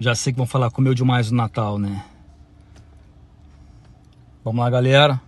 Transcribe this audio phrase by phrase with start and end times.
[0.00, 2.02] Já sei que vão falar comeu demais no Natal, né?
[4.42, 5.20] Vamos lá, galera.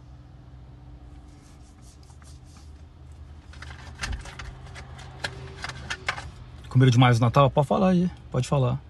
[6.71, 7.51] Comeram demais no Natal?
[7.51, 8.81] Pode falar aí, pode falar.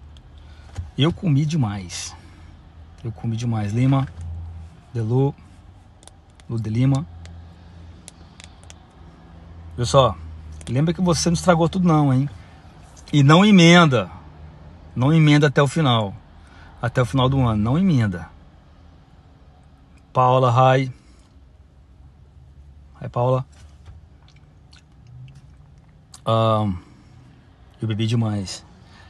[0.97, 2.15] Eu comi demais.
[3.03, 3.73] Eu comi demais.
[3.73, 4.07] Lima,
[4.93, 5.35] Delu,
[6.49, 7.05] Lu de Lima.
[9.75, 10.15] Pessoal,
[10.69, 12.29] lembra que você não estragou tudo não, hein?
[13.11, 14.22] E não emenda.
[14.95, 16.13] Não emenda até o final.
[16.81, 17.61] Até o final do ano.
[17.61, 18.29] Não emenda.
[20.11, 20.91] Paula, hi.
[23.01, 23.45] Hi, Paula.
[26.25, 26.77] Um,
[27.81, 28.65] eu bebi demais.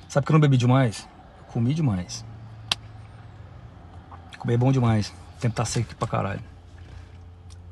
[0.08, 1.08] Sabe que eu não bebi demais?
[1.40, 2.26] Eu comi demais.
[4.44, 5.14] Comer é bom demais.
[5.38, 6.42] O tempo tá seco aqui pra caralho.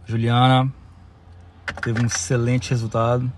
[0.06, 0.72] Juliana
[1.82, 3.32] teve um excelente resultado.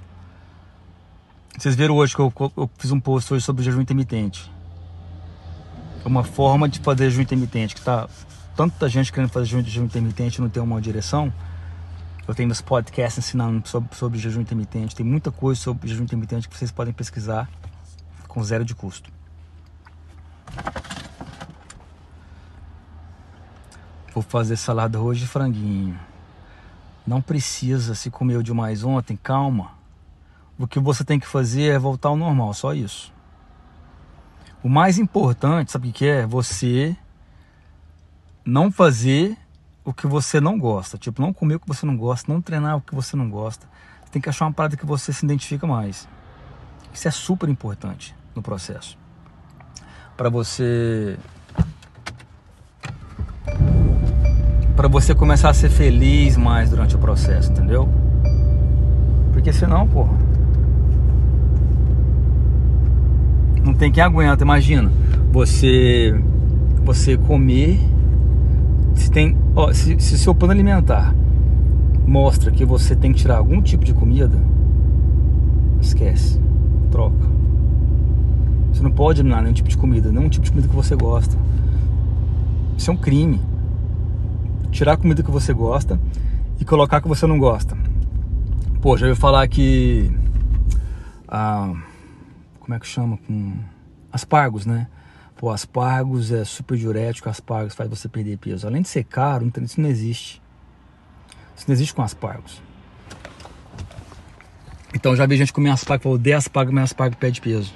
[1.58, 4.53] Vocês viram hoje que eu, eu fiz um post hoje sobre jejum intermitente.
[6.04, 8.10] É uma forma de fazer jejum intermitente que tá
[8.58, 11.32] tanta gente querendo fazer jejum intermitente e não tem uma direção.
[12.28, 14.96] Eu tenho meus podcasts ensinando sobre, sobre jejum intermitente.
[14.96, 17.50] Tem muita coisa sobre jejum intermitente que vocês podem pesquisar
[18.28, 19.10] com zero de custo.
[24.14, 25.98] Vou fazer salada hoje de franguinho.
[27.08, 29.72] Não precisa se comeu demais ontem, calma.
[30.60, 33.13] O que você tem que fazer é voltar ao normal, só isso.
[34.64, 36.26] O mais importante, sabe o que é?
[36.26, 36.96] Você
[38.46, 39.38] não fazer
[39.84, 40.98] o que você não gosta.
[40.98, 43.68] Tipo, não comer o que você não gosta, não treinar o que você não gosta.
[44.06, 46.08] Você tem que achar uma parada que você se identifica mais.
[46.94, 48.98] Isso é super importante no processo.
[50.16, 51.18] Para você
[54.76, 57.88] para você começar a ser feliz mais durante o processo, entendeu?
[59.32, 60.18] Porque senão, porra,
[63.64, 64.92] não tem quem aguenta, imagina.
[65.32, 66.20] Você
[66.84, 67.80] você comer
[68.94, 71.16] se tem, ó, se, se seu plano alimentar
[72.06, 74.38] mostra que você tem que tirar algum tipo de comida,
[75.82, 76.40] esquece,
[76.92, 77.34] troca.
[78.72, 81.38] Você não pode eliminar nenhum tipo de comida, nenhum tipo de comida que você gosta.
[82.78, 83.40] Isso é um crime.
[84.72, 86.00] Tirar a comida que você gosta
[86.60, 87.78] e colocar que você não gosta.
[88.82, 90.12] Pô, já ouviu falar que.
[91.28, 91.74] Ah,
[92.64, 93.18] como é que chama?
[93.18, 93.60] Com
[94.12, 94.88] aspargos, né?
[95.36, 98.66] Pô, aspargos é super diurético, aspargos faz você perder peso.
[98.66, 100.42] Além de ser caro, isso não existe.
[101.56, 102.62] Isso não existe com aspargos.
[104.94, 107.74] Então já vi gente comer aspargo, falou, odeia aspargo, mas aspargo perde peso.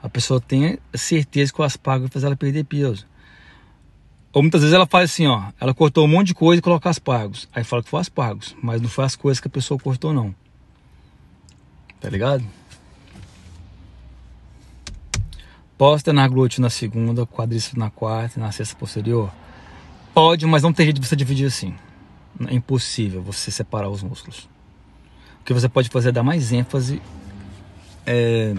[0.00, 3.06] A pessoa tem certeza que o aspargo fazer ela perder peso.
[4.32, 6.88] Ou muitas vezes ela faz assim, ó, ela cortou um monte de coisa e coloca
[6.88, 7.48] aspargos.
[7.52, 10.32] Aí fala que foi aspargos, mas não foi as coisas que a pessoa cortou não.
[12.00, 12.44] Tá ligado?
[15.84, 19.30] Posso treinar glúteo na segunda, quadríceps na quarta, na sexta posterior?
[20.14, 21.74] Pode, mas não tem jeito de você dividir assim.
[22.48, 24.48] É impossível você separar os músculos.
[25.42, 27.02] O que você pode fazer é dar mais ênfase
[28.06, 28.54] é,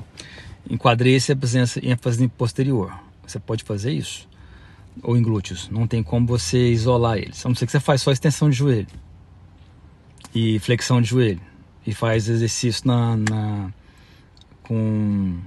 [0.69, 2.93] em quadríceps e ênfase em posterior.
[3.25, 4.29] Você pode fazer isso.
[5.01, 5.67] Ou em glúteos.
[5.71, 7.43] Não tem como você isolar eles.
[7.43, 8.87] A não ser que você faz só extensão de joelho.
[10.31, 11.41] E flexão de joelho.
[11.87, 13.73] E faz exercício na, na
[14.61, 15.39] com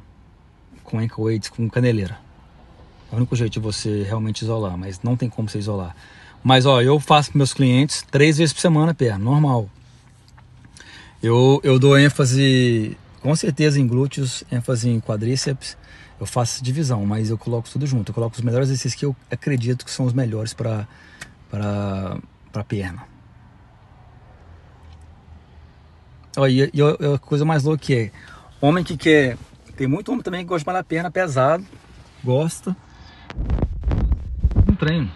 [0.88, 2.18] com ankle weights, com caneleira.
[3.10, 5.94] É o único jeito de você realmente isolar, mas não tem como você isolar.
[6.42, 9.68] Mas ó, eu faço com meus clientes três vezes por semana perna, normal.
[11.22, 15.76] Eu, eu dou ênfase, com certeza, em glúteos, ênfase em quadríceps.
[16.18, 18.10] Eu faço divisão, mas eu coloco tudo junto.
[18.10, 20.86] Eu coloco os melhores exercícios que eu acredito que são os melhores para
[21.50, 23.04] para perna.
[26.36, 28.12] Ó, e, e a coisa mais louca que é,
[28.60, 29.36] homem que quer
[29.78, 31.64] tem muito homem também que gosta de malhar perna pesado,
[32.24, 32.76] gosta.
[34.68, 35.08] Um treino.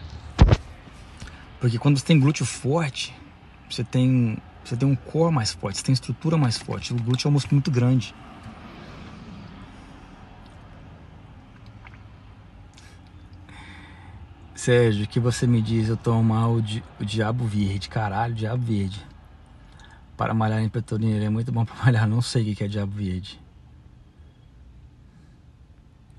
[1.61, 3.13] Porque quando você tem glúteo forte,
[3.69, 6.93] você tem, você tem um core mais forte, você tem estrutura mais forte.
[6.93, 8.15] O glúteo é um músculo muito grande.
[14.55, 15.89] Sérgio, o que você me diz?
[15.89, 19.05] Eu tomar o, di o diabo verde, caralho, diabo verde.
[20.17, 22.07] Para malhar em peitorinha, é muito bom para malhar.
[22.07, 23.43] Não sei o que é diabo verde.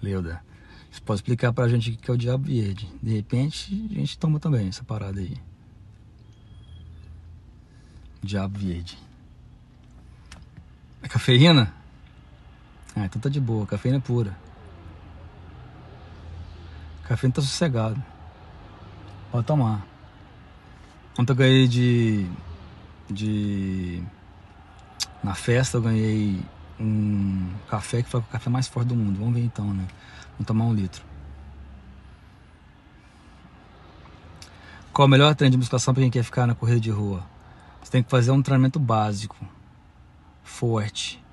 [0.03, 0.43] Leuda,
[0.91, 2.91] você pode explicar pra gente o que é o diabo verde?
[3.01, 5.37] De repente, a gente toma também essa parada aí.
[8.21, 8.97] Diabo verde.
[11.01, 11.73] É cafeína?
[12.93, 13.65] Ah, então tá de boa.
[13.65, 14.37] Cafeína pura.
[17.03, 18.03] Cafeína tá sossegado.
[19.31, 19.87] Pode tomar.
[21.17, 22.29] Ontem eu ganhei de.
[23.09, 24.03] de.
[25.23, 26.43] Na festa eu ganhei
[26.79, 29.19] um café que foi o café mais forte do mundo.
[29.19, 29.87] Vamos ver então, né?
[30.33, 31.03] Vamos tomar um litro.
[34.91, 37.25] Qual o melhor treino de musculação para quem quer ficar na corrida de rua?
[37.81, 39.35] Você tem que fazer um treinamento básico,
[40.43, 41.23] forte,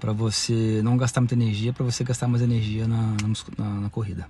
[0.00, 3.14] para você não gastar muita energia, para você gastar mais energia na,
[3.58, 4.28] na, na corrida.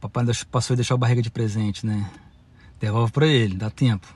[0.00, 2.10] Papai passou a deixar o barriga de presente, né?
[2.78, 4.14] Devolve para ele, dá tempo.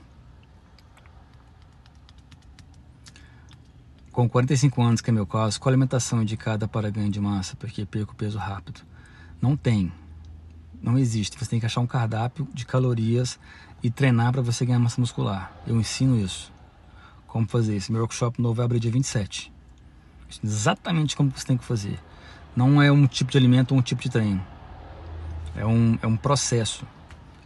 [4.11, 7.55] Com 45 anos, que é meu caso, qual alimentação indicada para ganho de massa?
[7.55, 8.81] Porque perco peso rápido.
[9.41, 9.89] Não tem.
[10.81, 11.39] Não existe.
[11.39, 13.39] Você tem que achar um cardápio de calorias
[13.81, 15.53] e treinar para você ganhar massa muscular.
[15.65, 16.51] Eu ensino isso
[17.25, 17.89] como fazer isso.
[17.93, 19.49] Meu workshop novo vai abrir dia 27.
[20.43, 21.97] Exatamente como você tem que fazer.
[22.53, 24.45] Não é um tipo de alimento ou um tipo de treino.
[25.55, 26.85] É um, é um processo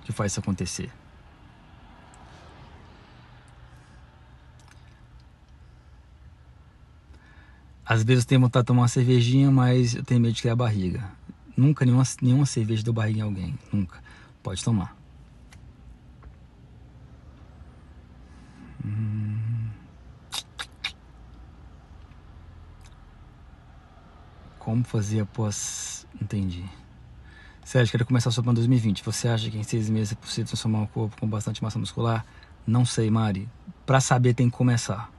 [0.04, 0.92] que faz isso acontecer.
[7.86, 10.56] Às vezes eu tenho vontade de tomar uma cervejinha, mas eu tenho medo de criar
[10.56, 11.04] barriga.
[11.56, 13.60] Nunca nenhuma, nenhuma cerveja deu barriga em alguém.
[13.72, 14.02] Nunca.
[14.42, 14.96] Pode tomar.
[18.84, 19.70] Hum.
[24.58, 26.08] Como fazer após.
[26.20, 26.66] Entendi.
[27.64, 29.04] Sérgio, quero começar só para 2020.
[29.04, 32.26] Você acha que em seis meses é possível transformar um corpo com bastante massa muscular?
[32.66, 33.48] Não sei, Mari.
[33.86, 35.15] Para saber, tem que começar.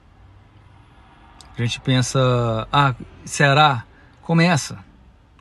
[1.56, 2.94] A gente pensa, ah,
[3.24, 3.84] será?
[4.20, 4.74] Começa.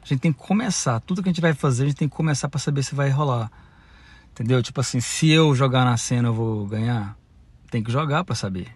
[0.01, 0.99] A gente tem que começar.
[1.01, 3.09] Tudo que a gente vai fazer, a gente tem que começar para saber se vai
[3.09, 3.51] rolar.
[4.31, 4.63] Entendeu?
[4.63, 7.17] Tipo assim, se eu jogar na cena, eu vou ganhar.
[7.69, 8.67] Tem que jogar para saber.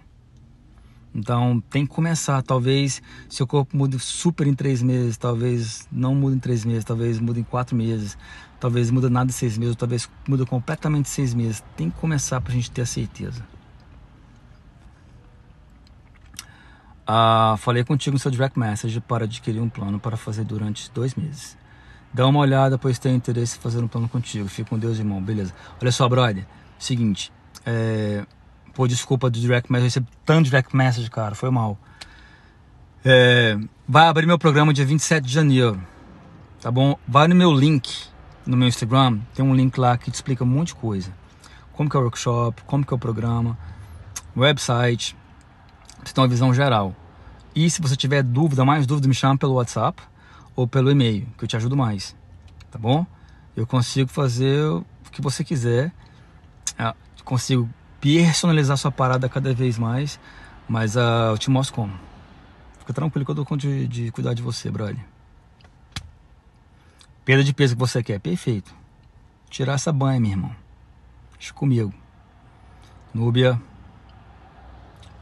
[1.16, 2.42] Então tem que começar.
[2.42, 7.20] Talvez seu corpo mude super em três meses, talvez não mude em três meses, talvez
[7.20, 8.18] mude em quatro meses,
[8.60, 11.64] talvez mude nada em seis meses, talvez mude completamente em seis meses.
[11.78, 13.46] Tem que começar para a gente ter a certeza.
[17.12, 21.16] Ah, falei contigo no seu direct message para adquirir um plano para fazer durante dois
[21.16, 21.58] meses.
[22.14, 24.48] Dá uma olhada, pois tenho interesse em fazer um plano contigo.
[24.48, 25.20] Fica com Deus, irmão.
[25.20, 25.52] Beleza.
[25.82, 26.46] Olha só, brother.
[26.78, 27.32] Seguinte.
[27.66, 28.26] É,
[28.80, 31.78] Pô, desculpa do direct message, eu recebi tanto direct message, cara, foi mal.
[33.04, 35.82] É, vai abrir meu programa dia 27 de janeiro,
[36.62, 36.98] tá bom?
[37.08, 37.90] Vai no meu link,
[38.46, 41.12] no meu Instagram, tem um link lá que te explica um monte de coisa.
[41.74, 43.58] Como que é o workshop, como que é o programa,
[44.38, 45.14] website,
[46.10, 46.96] você tem uma visão geral.
[47.56, 50.02] E se você tiver dúvida, mais dúvida, me chama pelo WhatsApp
[50.56, 52.16] ou pelo e-mail, que eu te ajudo mais,
[52.72, 53.06] tá bom?
[53.56, 55.92] Eu consigo fazer o que você quiser,
[56.78, 57.70] ah, consigo
[58.02, 60.20] personalizar sua parada cada vez mais,
[60.68, 61.94] mas uh, eu te mostro como.
[62.80, 64.98] Fica tranquilo que eu dou conta de, de cuidar de você, brother.
[67.24, 68.74] Perda de peso que você quer, perfeito.
[69.50, 70.56] Tirar essa banha, meu irmão.
[71.38, 71.94] Deixa comigo.
[73.14, 73.62] Núbia.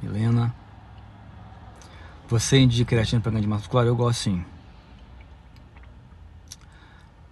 [0.01, 0.53] Helena.
[2.29, 3.85] Você indica creatina para ganho de massa muscular?
[3.85, 4.43] Eu gosto sim.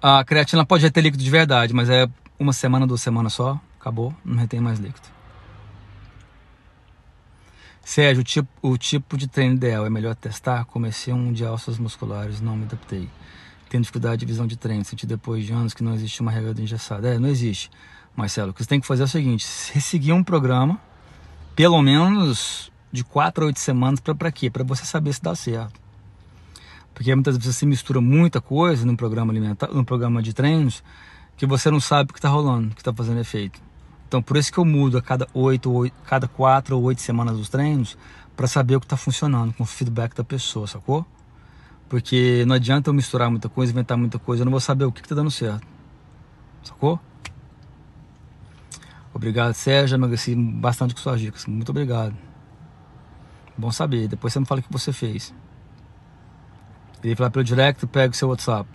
[0.01, 2.07] A creatina pode ter líquido de verdade, mas é
[2.39, 3.59] uma semana, duas semanas só.
[3.80, 5.07] Acabou, não retém mais líquido.
[7.83, 10.63] Sérgio, o tipo, o tipo de treino ideal é melhor testar?
[10.65, 13.09] Comecei um de alças musculares, não me adaptei.
[13.69, 16.59] Tenho dificuldade de visão de treino, senti depois de anos que não existe uma regra
[16.62, 17.13] engessada.
[17.13, 17.69] É, não existe.
[18.15, 20.80] Marcelo, o que você tem que fazer é o seguinte: seguir um programa,
[21.56, 24.50] pelo menos de 4 a 8 semanas, para quê?
[24.50, 25.80] Para você saber se dá certo.
[26.94, 30.81] Porque muitas vezes você mistura muita coisa no programa alimentar, no programa de treinos,
[31.35, 33.61] que você não sabe o que está rolando, o que está fazendo efeito.
[34.07, 37.37] Então por isso que eu mudo a cada oito, oito cada quatro ou oito semanas
[37.37, 37.97] os treinos
[38.35, 41.06] para saber o que está funcionando com o feedback da pessoa, sacou?
[41.90, 44.92] Porque não adianta eu misturar muita coisa, inventar muita coisa, eu não vou saber o
[44.92, 45.66] que está dando certo,
[46.64, 46.99] sacou?
[49.14, 52.24] Obrigado, Sérgio, emagreci bastante com suas dicas, muito obrigado.
[53.57, 55.33] Bom saber, depois você me fala o que você fez.
[57.04, 58.68] Ele fala pelo direct, pega o seu WhatsApp.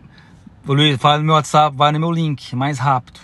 [0.65, 3.21] Luiz, fala no meu WhatsApp, vai no meu link, mais rápido.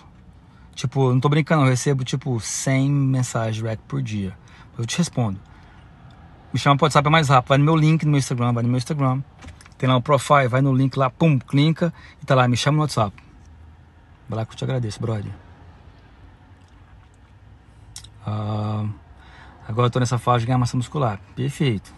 [0.75, 4.37] Tipo, não tô brincando, eu recebo tipo 100 mensagens direct por dia.
[4.77, 5.41] Eu te respondo.
[6.53, 7.49] Me chama pro WhatsApp é mais rápido.
[7.49, 9.23] Vai no meu link no meu Instagram, vai no meu Instagram.
[9.79, 12.77] Tem lá o profile, vai no link lá, pum, clica e tá lá, me chama
[12.77, 13.15] no WhatsApp.
[14.29, 15.33] Vai lá que eu te agradeço, brother.
[18.27, 18.89] Uh,
[19.67, 21.21] agora eu nessa fase de ganhar massa muscular.
[21.35, 21.93] Perfeito.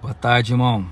[0.00, 0.86] Boa tarde, irmão.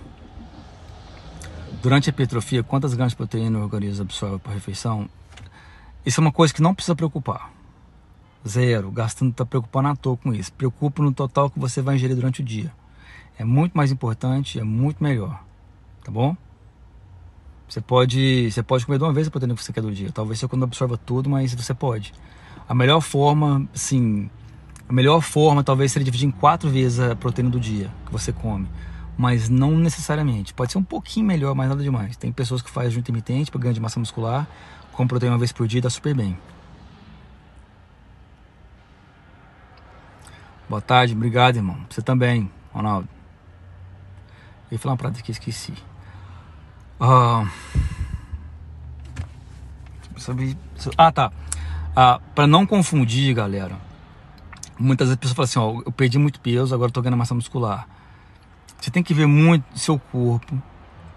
[1.82, 5.08] Durante a hipertrofia, quantas gramas de proteína o organismo absorve por refeição?
[6.04, 7.52] Isso é uma coisa que não precisa preocupar.
[8.46, 8.90] Zero.
[8.90, 10.52] Gastando, tá preocupando à toa com isso.
[10.52, 12.72] Preocupa no total que você vai ingerir durante o dia.
[13.38, 15.42] É muito mais importante, é muito melhor.
[16.02, 16.36] Tá bom?
[17.68, 20.12] Você pode, você pode comer de uma vez a proteína que você quer do dia.
[20.12, 22.12] Talvez você não absorva tudo, mas você pode.
[22.68, 24.30] A melhor forma, sim,
[24.88, 28.32] a melhor forma talvez seria dividir em quatro vezes a proteína do dia que você
[28.32, 28.68] come.
[29.16, 30.52] mas não necessariamente.
[30.52, 32.16] Pode ser um pouquinho melhor, mas nada demais.
[32.16, 34.46] Tem pessoas que fazem jejum intermitente para ganho de massa muscular,
[34.92, 36.36] com proteína uma vez por dia, dá super bem.
[40.68, 41.78] Boa tarde, obrigado, irmão.
[41.88, 43.08] Você também, Ronaldo.
[44.70, 45.74] Eu ia falar uma parada que esqueci.
[47.00, 47.46] Uh...
[50.96, 51.30] Ah, tá.
[51.94, 53.76] Ah, para não confundir, galera.
[54.78, 57.34] Muitas vezes a pessoa fala assim, ó, eu perdi muito peso, agora tô ganhando massa
[57.34, 57.86] muscular.
[58.80, 60.60] Você tem que ver muito seu corpo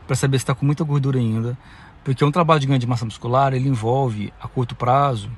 [0.06, 1.58] para saber se está com muita gordura ainda,
[2.04, 5.30] porque um trabalho de ganho de massa muscular ele envolve a curto prazo,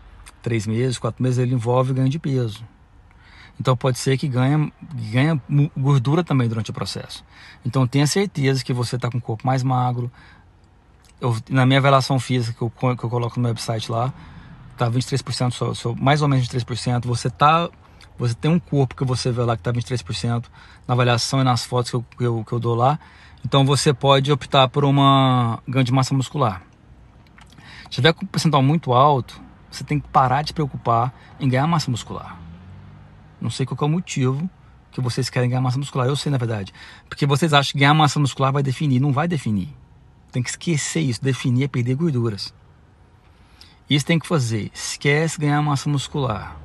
[0.42, 2.64] três meses, quatro meses, ele envolve ganho de peso.
[3.60, 4.72] Então pode ser que ganha,
[5.12, 5.42] ganha
[5.76, 7.26] gordura também durante o processo.
[7.66, 10.10] Então tenha certeza que você está com o corpo mais magro.
[11.20, 14.14] Eu, na minha avaliação física que eu, que eu coloco no website lá,
[14.78, 17.06] tá 23%, só, só, mais ou menos 23%.
[17.06, 17.70] Você tá
[18.20, 20.44] você tem um corpo que você vê lá que está 23%
[20.86, 23.00] na avaliação e nas fotos que eu, eu, que eu dou lá.
[23.46, 26.62] Então você pode optar por uma ganho de massa muscular.
[27.84, 31.48] Se tiver com um percentual muito alto, você tem que parar de se preocupar em
[31.48, 32.38] ganhar massa muscular.
[33.40, 34.50] Não sei qual é o motivo
[34.92, 36.06] que vocês querem ganhar massa muscular.
[36.06, 36.74] Eu sei, na verdade.
[37.08, 39.00] Porque vocês acham que ganhar massa muscular vai definir.
[39.00, 39.70] Não vai definir.
[40.30, 41.24] Tem que esquecer isso.
[41.24, 42.54] Definir é perder gorduras.
[43.90, 44.70] Isso tem que fazer.
[44.74, 46.58] Esquece ganhar massa muscular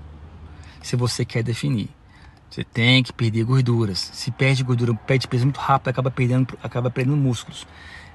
[0.85, 1.89] se você quer definir.
[2.51, 4.11] Você tem que perder gorduras.
[4.13, 7.67] Se perde gordura, perde peso muito rápido, acaba perdendo, acaba perdendo músculos.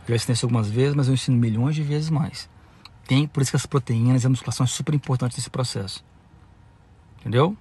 [0.04, 2.48] Eu já ensinei isso algumas vezes, mas eu ensino milhões de vezes mais.
[3.08, 6.06] Tem, por isso que as proteínas e a musculação é super importante nesse processo.
[7.20, 7.58] Entendeu?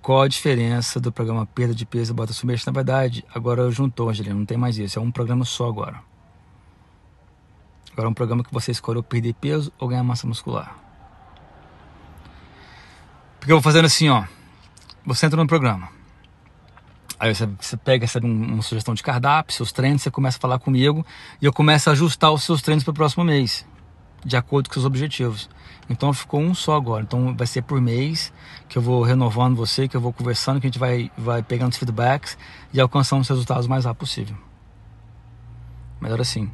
[0.00, 2.64] Qual a diferença do programa Perda de Peso e Bota Submerso?
[2.66, 4.98] Na verdade, agora juntou, Angelina, não tem mais isso.
[4.98, 6.00] É um programa só agora.
[7.92, 10.85] Agora é um programa que você escolheu perder peso ou ganhar massa muscular.
[13.46, 14.24] Porque eu vou fazendo assim, ó.
[15.04, 15.88] Você entra no programa.
[17.16, 20.58] Aí você, você pega essa, uma sugestão de cardápio, seus treinos, você começa a falar
[20.58, 21.06] comigo
[21.40, 23.64] e eu começo a ajustar os seus treinos para o próximo mês,
[24.24, 25.48] de acordo com seus objetivos.
[25.88, 27.04] Então ficou um só agora.
[27.04, 28.32] Então vai ser por mês
[28.68, 31.70] que eu vou renovando você, que eu vou conversando, que a gente vai, vai pegando
[31.70, 32.36] os feedbacks
[32.72, 34.36] e alcançando os resultados o mais rápido possível.
[36.00, 36.50] Melhor assim.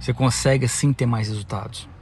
[0.00, 1.93] Você consegue assim ter mais resultados.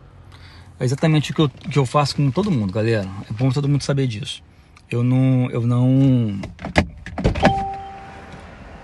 [0.82, 3.08] É exatamente o que eu, que eu faço com todo mundo, galera.
[3.30, 4.42] É bom todo mundo saber disso.
[4.90, 5.48] Eu não.
[5.48, 6.40] Eu não.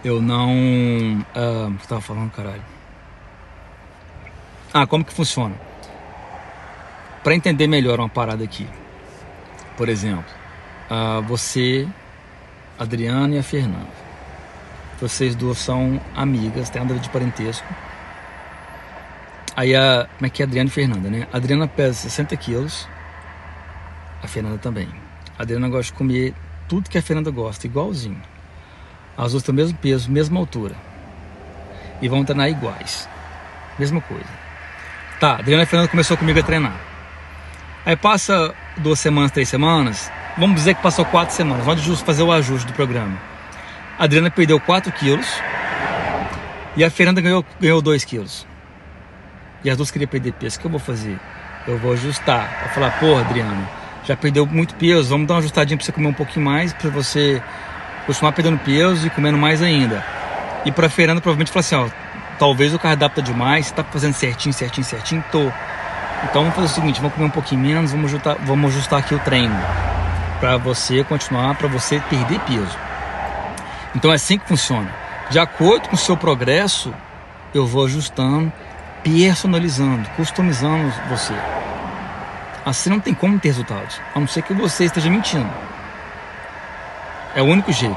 [0.04, 0.54] Eu não.
[0.54, 2.62] Uh, o que eu tava falando, caralho?
[4.72, 5.56] Ah, como que funciona?
[7.24, 8.68] Para entender melhor uma parada aqui.
[9.76, 10.32] Por exemplo,
[10.88, 11.88] uh, você,
[12.78, 13.90] Adriana e a Fernanda.
[15.00, 17.66] Vocês duas são amigas, tem nada de parentesco
[19.58, 20.06] Aí a.
[20.16, 21.26] Como é que é Adriana e Fernanda, né?
[21.32, 22.88] A Adriana pesa 60 quilos.
[24.22, 24.88] A Fernanda também.
[25.36, 26.32] A Adriana gosta de comer
[26.68, 28.22] tudo que a Fernanda gosta, igualzinho.
[29.16, 30.76] As duas têm o mesmo peso, mesma altura.
[32.00, 33.08] E vão treinar iguais.
[33.76, 34.30] Mesma coisa.
[35.18, 36.80] Tá, a Adriana e a Fernanda começou comigo a treinar.
[37.84, 40.08] Aí passa duas semanas, três semanas.
[40.36, 41.66] Vamos dizer que passou quatro semanas.
[41.66, 43.18] Vamos fazer o ajuste do programa.
[43.98, 45.26] A Adriana perdeu 4 quilos.
[46.76, 48.46] E a Fernanda ganhou, ganhou 2 quilos
[49.64, 51.18] e as duas queriam perder peso, o que eu vou fazer?
[51.66, 52.48] Eu vou ajustar.
[52.64, 53.68] Vou falar, porra, Adriano,
[54.04, 56.90] já perdeu muito peso, vamos dar uma ajustadinha para você comer um pouquinho mais, para
[56.90, 57.42] você
[58.06, 60.04] continuar perdendo peso e comendo mais ainda.
[60.64, 61.88] E para Fernanda provavelmente falar assim, ó,
[62.38, 65.50] talvez o cardápio tá demais, você tá fazendo certinho, certinho, certinho, tô.
[66.24, 69.14] Então vamos fazer o seguinte, vamos comer um pouquinho menos, vamos ajustar, vamos ajustar aqui
[69.14, 69.56] o treino
[70.40, 72.78] para você continuar, para você perder peso.
[73.94, 74.90] Então é assim que funciona.
[75.30, 76.94] De acordo com o seu progresso,
[77.52, 78.52] eu vou ajustando
[79.02, 81.34] personalizando, customizando você.
[82.64, 85.48] Assim não tem como ter resultados, a não ser que você esteja mentindo.
[87.34, 87.96] É o único jeito.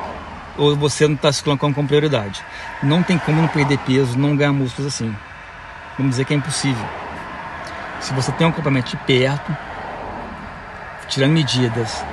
[0.58, 2.44] Ou você não está se colocando como prioridade.
[2.84, 5.16] Não tem como não perder peso, não ganhar músculos assim.
[5.98, 6.86] Vamos dizer que é impossível.
[8.00, 9.56] Se você tem um acompanhamento de perto,
[11.08, 12.04] tirando medidas,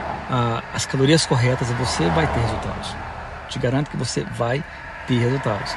[0.73, 2.95] as calorias corretas, você vai ter resultados.
[3.49, 4.63] Te garanto que você vai
[5.07, 5.75] ter resultados.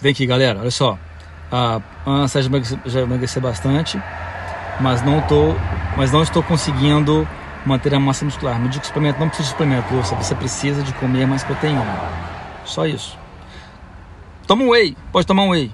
[0.00, 0.98] Vem aqui, galera, olha só.
[1.52, 2.26] A Ana
[2.86, 4.00] já emagreceu bastante,
[4.80, 5.54] mas não, tô,
[5.96, 7.28] mas não estou conseguindo
[7.66, 8.58] manter a massa muscular.
[8.58, 9.88] Me diga que suplemento não precisa de suplemento.
[9.94, 11.84] Você precisa de comer mais proteína.
[12.64, 13.18] Só isso.
[14.46, 15.70] Toma um whey, pode tomar um whey,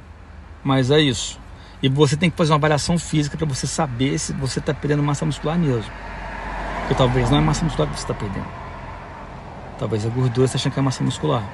[0.64, 1.38] mas é isso.
[1.80, 5.02] E você tem que fazer uma avaliação física para você saber se você está perdendo
[5.02, 5.90] massa muscular mesmo.
[6.80, 8.46] Porque talvez não é massa muscular que você está perdendo.
[9.78, 11.44] Talvez a gordura você achando que é massa muscular.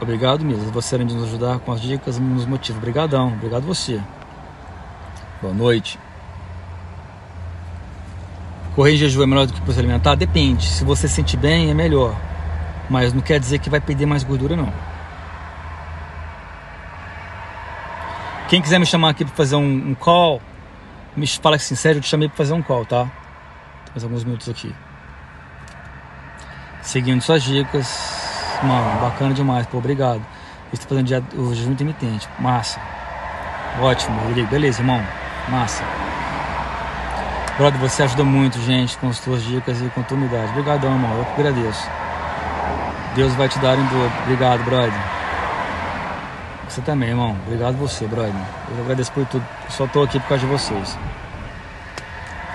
[0.00, 0.70] Obrigado mesmo.
[0.72, 2.78] Você além de nos ajudar com as dicas, nos motiva.
[2.78, 3.28] Obrigadão.
[3.28, 4.00] Obrigado você.
[5.40, 5.98] Boa noite.
[8.74, 10.14] Correr em jejum é melhor do que se alimentar?
[10.16, 10.66] Depende.
[10.66, 12.16] Se você se sentir bem, é melhor.
[12.90, 14.72] Mas não quer dizer que vai perder mais gordura, não.
[18.48, 20.40] Quem quiser me chamar aqui para fazer um, um, call,
[21.16, 23.10] me fala assim, sério, eu te chamei para fazer um call, tá?
[23.90, 24.74] Mais alguns minutos aqui.
[26.82, 28.13] Seguindo suas dicas.
[28.64, 30.22] Mano, bacana demais, pô, obrigado.
[30.72, 32.28] Estou fazendo o jejum intermitente.
[32.38, 32.80] Massa.
[33.80, 34.48] Ótimo, Rodrigo.
[34.48, 35.02] Beleza, irmão.
[35.48, 35.84] Massa.
[37.56, 40.50] Brother, você ajuda muito, gente, com as suas dicas e com a tua humildade.
[40.50, 41.16] Obrigadão, irmão.
[41.18, 41.88] Eu que agradeço.
[43.14, 44.12] Deus vai te dar em dobro.
[44.22, 44.92] Obrigado, brother.
[46.68, 47.36] Você também, irmão.
[47.46, 48.34] Obrigado você, brother.
[48.76, 49.46] Eu agradeço por tudo.
[49.68, 50.98] Só tô aqui por causa de vocês.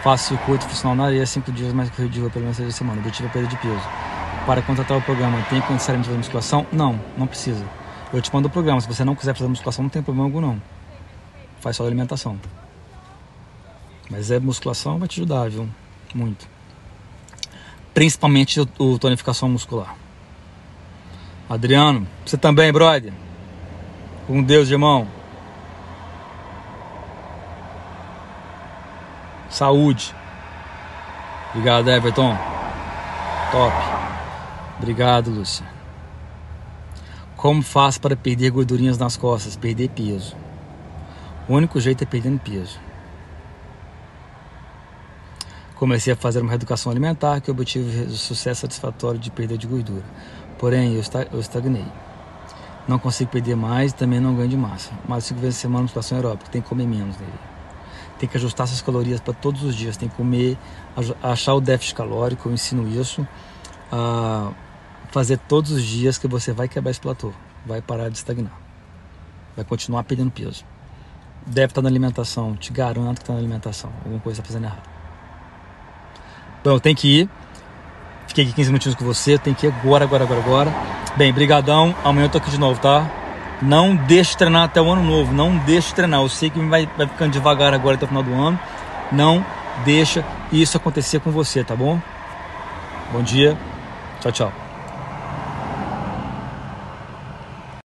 [0.03, 2.99] Faço circuito funcional na areia cinco dias mais corrido de rua pelo menos seis semana.
[2.99, 4.08] Objetivo é perda de peso.
[4.45, 6.65] Para contratar o programa, tem que necessariamente fazer musculação?
[6.71, 7.63] Não, não precisa.
[8.11, 8.81] Eu te mando o programa.
[8.81, 10.61] Se você não quiser fazer musculação, não tem problema algum não.
[11.59, 12.39] Faz só alimentação.
[14.09, 15.69] Mas é musculação vai te ajudar, viu?
[16.15, 16.47] Muito.
[17.93, 19.95] Principalmente o, tonificação muscular.
[21.47, 23.13] Adriano, você também, brother.
[24.25, 25.07] Com Deus, irmão.
[29.49, 30.15] Saúde.
[31.53, 32.37] Obrigado, Everton.
[33.51, 33.98] Top.
[34.79, 35.65] Obrigado, Lúcia.
[37.35, 39.55] Como faz para perder gordurinhas nas costas?
[39.55, 40.35] Perder peso.
[41.47, 42.79] O único jeito é perdendo peso.
[45.75, 50.03] Comecei a fazer uma reeducação alimentar que obtive sucesso satisfatório de perda de gordura.
[50.57, 50.93] Porém,
[51.31, 51.85] eu estagnei.
[52.87, 54.91] Não consigo perder mais e também não ganho de massa.
[55.07, 57.31] Mas cinco vezes por semana musculação aeróbica, tem que comer menos nele.
[58.17, 59.95] Tem que ajustar essas calorias para todos os dias.
[59.95, 60.57] Tem que comer,
[61.21, 63.25] achar o déficit calórico, eu ensino isso.
[63.91, 64.51] A
[65.11, 67.31] fazer todos os dias que você vai quebrar esse platô.
[67.65, 68.53] Vai parar de estagnar.
[69.55, 70.63] Vai continuar perdendo peso.
[71.45, 73.91] Deve estar na alimentação, te garanto que está na alimentação.
[74.03, 74.87] Alguma coisa está fazendo errado.
[76.63, 77.29] Bom, eu tenho que ir.
[78.27, 80.73] Fiquei aqui 15 minutinhos com você, tem que ir agora, agora, agora, agora.
[81.17, 81.95] Bem, brigadão.
[82.03, 83.09] Amanhã eu tô aqui de novo, tá?
[83.61, 85.33] Não deixe de treinar até o ano novo.
[85.33, 86.21] Não deixe de treinar.
[86.21, 88.59] Eu sei que vai, vai ficando devagar agora até o final do ano.
[89.11, 89.43] Não
[89.83, 91.99] deixa isso acontecer com você, tá bom?
[93.11, 93.57] Bom dia.
[94.21, 94.58] Tchau, tchau.